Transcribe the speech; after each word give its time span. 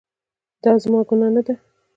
دا 0.63 0.71
زما 0.83 0.99
ګناه 1.09 1.31
نه 1.35 1.41
ده 1.45 1.53